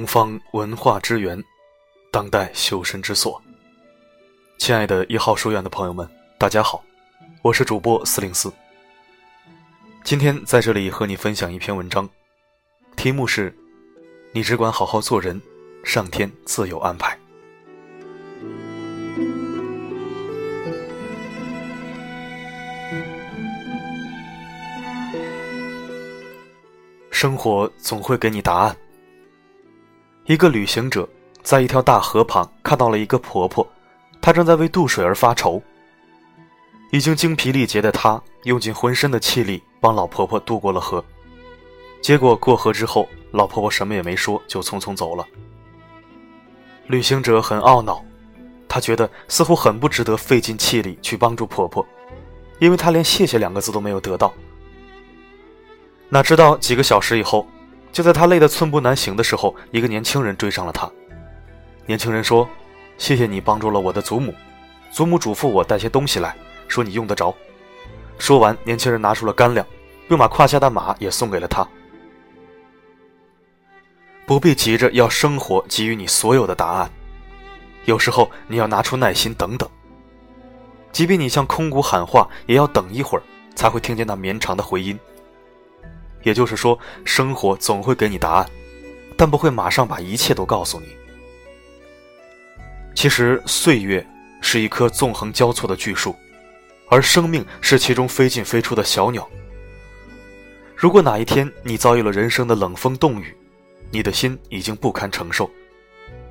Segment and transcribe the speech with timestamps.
[0.00, 1.44] 东方文化之源，
[2.10, 3.38] 当代修身之所。
[4.56, 6.08] 亲爱的一号书院的朋友们，
[6.38, 6.82] 大家好，
[7.42, 8.50] 我是主播四零四。
[10.02, 12.08] 今天在这里和你分享一篇文章，
[12.96, 13.54] 题目是
[14.32, 15.38] “你只管好好做人，
[15.84, 17.14] 上天自有安排”。
[27.10, 28.74] 生活总会给你答案。
[30.30, 31.08] 一个旅行者
[31.42, 33.66] 在一条大河旁看到了一个婆婆，
[34.20, 35.60] 她正在为渡水而发愁。
[36.92, 41.04] 已经精疲力竭的他用尽浑身的气力帮老婆婆渡过了河，
[42.00, 45.26] 结果过河之后，老婆婆什么也没说，就匆匆走了。
[46.86, 48.00] 旅行者很懊恼，
[48.68, 51.84] 他觉得似乎很不值得费尽气力去帮助婆婆，
[52.60, 54.32] 因为他连谢谢两个字都没有得到。
[56.08, 57.44] 哪知道几个小时以后，
[57.92, 60.90] 就在他累得寸步难行的时候，一个年轻人追上了他。
[61.86, 62.48] 年轻人说
[62.98, 64.32] ：“谢谢你帮助了我的祖母，
[64.92, 66.36] 祖母嘱咐我带些东西来，
[66.68, 67.34] 说你用得着。”
[68.18, 69.66] 说完，年轻人拿出了干粮，
[70.08, 71.66] 并把胯下的马也送给了他。
[74.26, 76.90] 不必急着要生活给予你所有的答案，
[77.86, 79.68] 有时候你要拿出耐心等等。
[80.92, 83.22] 即便你向空谷喊话，也要等一会儿，
[83.56, 84.96] 才会听见那绵长的回音。
[86.22, 88.50] 也就是说，生活总会给你答案，
[89.16, 90.86] 但不会马上把一切都告诉你。
[92.94, 94.06] 其实，岁月
[94.40, 96.14] 是一棵纵横交错的巨树，
[96.88, 99.28] 而生命是其中飞进飞出的小鸟。
[100.76, 103.36] 如果哪一天你遭遇了人生的冷风冻雨，
[103.90, 105.50] 你的心已经不堪承受，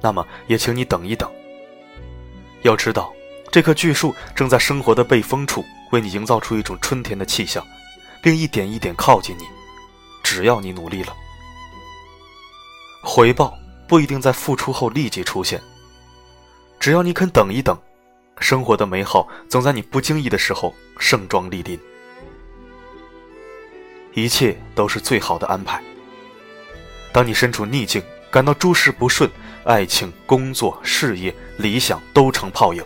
[0.00, 1.30] 那么也请你等一等。
[2.62, 3.12] 要知道，
[3.50, 7.66] 这棵巨树正在生活的背风处为你营造出一种春天的气象，
[8.22, 9.44] 并一点一点靠近你。
[10.24, 11.14] 只要你努力了，
[13.02, 15.62] 回报不一定在付出后立即出现。
[16.80, 17.78] 只要你肯等一等，
[18.40, 21.78] 生活的美好总在你不经意的时候盛装莅临。
[24.14, 25.80] 一切都是最好的安排。
[27.12, 29.30] 当你身处逆境，感到诸事不顺，
[29.64, 32.82] 爱情、工作、事业、理想都成泡影，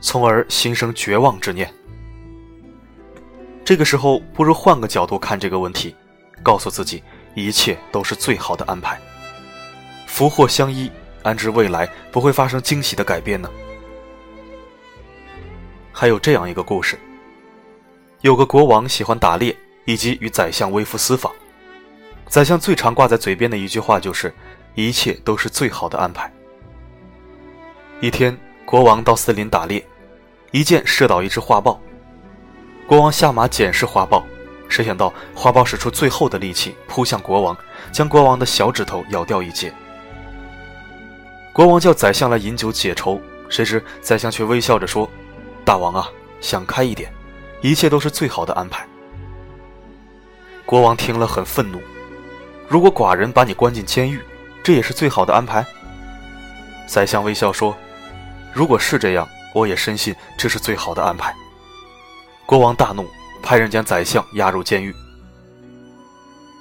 [0.00, 1.72] 从而心生绝望之念。
[3.64, 5.94] 这个时候，不如换个角度看这个问题。
[6.42, 7.02] 告诉自己，
[7.34, 9.00] 一切都是最好的安排。
[10.06, 10.90] 福祸相依，
[11.22, 13.48] 安知未来不会发生惊喜的改变呢？
[15.92, 16.98] 还有这样一个故事：
[18.22, 21.32] 有个国王喜欢打猎，以及与宰相微服私访。
[22.26, 24.32] 宰相最常挂在嘴边的一句话就是
[24.74, 26.32] ：“一切都是最好的安排。”
[28.00, 29.84] 一天，国王到森林打猎，
[30.52, 31.80] 一箭射倒一只花豹。
[32.86, 34.24] 国王下马检视花豹。
[34.70, 37.56] 谁想到花豹使出最后的力气扑向国王，
[37.92, 39.70] 将国王的小指头咬掉一截。
[41.52, 45.10] 国王叫宰相来饮酒解愁，谁知宰相却微笑着说
[45.66, 46.08] ：“大王啊，
[46.40, 47.12] 想开一点，
[47.60, 48.86] 一切都是最好的安排。”
[50.64, 51.82] 国王听了很愤怒
[52.68, 54.20] ：“如果寡人把你关进监狱，
[54.62, 55.66] 这也是最好的安排？”
[56.86, 57.76] 宰相微笑说
[58.54, 61.34] ：“如果是这样，我也深信这是最好的安排。”
[62.46, 63.04] 国王大怒。
[63.42, 64.94] 派人将宰相押入监狱。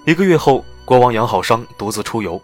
[0.05, 2.41] 一个月后，国王养好伤，独自出游。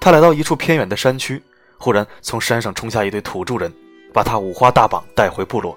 [0.00, 1.42] 他来到一处偏远的山区，
[1.78, 3.72] 忽然从山上冲下一队土著人，
[4.12, 5.76] 把他五花大绑带回部落。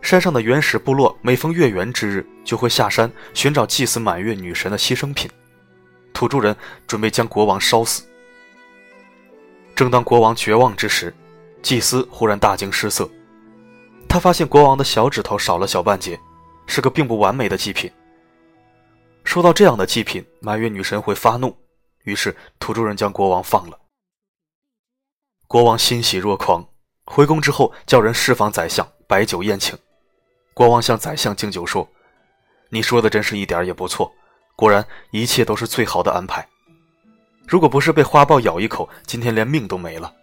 [0.00, 5.30] 山上的原始部落每逢月圆之日，就会下山寻找祭祀满月女神的牺牲品。
[6.12, 6.54] 土著人
[6.86, 8.02] 准备将国王烧死。
[9.74, 11.14] 正当国王绝望之时，
[11.62, 13.08] 祭司忽然大惊失色。
[14.12, 16.20] 他发现国王的小指头少了小半截，
[16.66, 17.90] 是个并不完美的祭品。
[19.24, 21.56] 收到这样的祭品，满月女神会发怒，
[22.04, 23.78] 于是土著人将国王放了。
[25.48, 26.62] 国王欣喜若狂，
[27.06, 29.78] 回宫之后叫人释放宰相，摆酒宴请。
[30.52, 31.88] 国王向宰相敬酒说
[32.68, 34.12] ：“你说的真是一点也不错，
[34.54, 36.46] 果然一切都是最好的安排。
[37.48, 40.14] 如果不是被花豹咬一口，今天连命都没了。”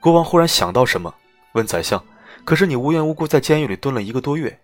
[0.00, 1.14] 国王忽然想到什么，
[1.52, 2.02] 问宰相。
[2.44, 4.60] 可是你无缘无故在监狱里蹲了一个多月，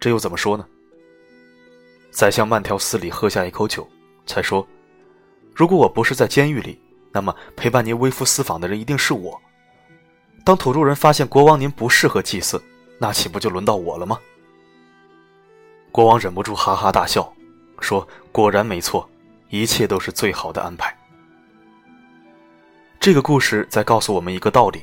[0.00, 0.66] 这又怎么说呢？
[2.10, 3.88] 宰相慢条斯理喝下一口酒，
[4.26, 4.66] 才说
[5.54, 6.78] ：“如果我不是在监狱里，
[7.10, 9.40] 那么陪伴您微服私访的人一定是我。
[10.44, 12.62] 当土著人发现国王您不适合祭祀，
[12.98, 14.18] 那岂不就轮到我了吗？”
[15.92, 17.32] 国王忍不住哈哈大笑，
[17.80, 19.08] 说：“果然没错，
[19.48, 20.94] 一切都是最好的安排。”
[22.98, 24.82] 这个故事在告诉我们一个道理。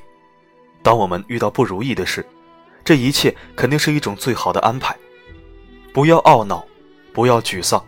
[0.81, 2.25] 当我们遇到不如意的事，
[2.83, 4.95] 这一切肯定是一种最好的安排。
[5.93, 6.65] 不要懊恼，
[7.13, 7.83] 不要沮丧，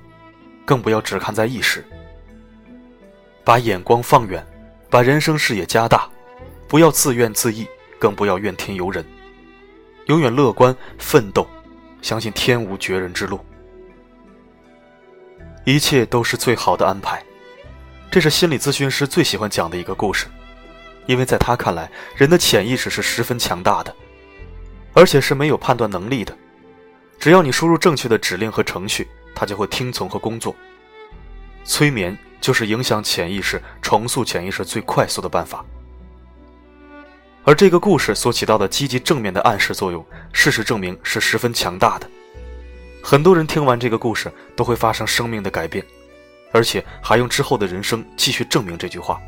[0.65, 1.85] 更不要只看在一时。
[3.43, 4.45] 把眼光放远，
[4.89, 6.09] 把人生视野加大，
[6.67, 7.67] 不要自怨自艾，
[7.97, 9.05] 更不要怨天尤人，
[10.07, 11.47] 永远乐观奋斗，
[12.01, 13.39] 相信天无绝人之路，
[15.63, 17.23] 一切都是最好的安排。
[18.11, 20.27] 这是心理咨询师最喜欢讲的一个故事，
[21.07, 23.95] 因为在他看来，人的潜意识是十分强大的，
[24.93, 26.37] 而且是没有判断能力的。
[27.19, 30.55] 只要你输入正确的指令和程序，他就会听从和工作。
[31.63, 35.63] 催眠就是影响潜意识、重塑潜意识最快速的办法。
[37.43, 42.09] 而这个故事所起到的积极正面的暗示作用，事实证明是十分强大的。
[43.03, 45.83] 很多人听完这个故事都会发生生命的改变。
[46.53, 49.21] 而且还用之后的人生继续证明这句话。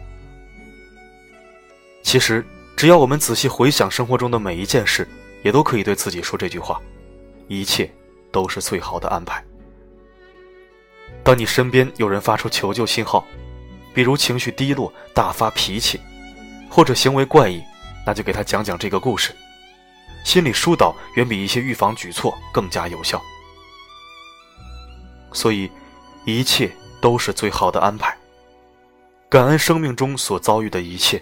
[2.03, 2.45] 其实，
[2.75, 5.07] 只要我们仔细回想生活中的每一件事，
[5.41, 6.79] 也都可以对自己说这句话：
[7.47, 7.91] 一切
[8.31, 9.43] 都是最好的安排。
[11.23, 13.25] 当你身边有人发出求救信号，
[13.93, 15.99] 比如情绪低落、大发脾气，
[16.69, 17.63] 或者行为怪异，
[18.05, 19.33] 那就给他讲讲这个故事。
[20.23, 23.19] 心理疏导远比一些预防举措更加有效。
[25.31, 25.71] 所以，
[26.25, 26.71] 一切。
[27.03, 28.17] 都是最好的安排。
[29.27, 31.21] 感恩生命中所遭遇的一切。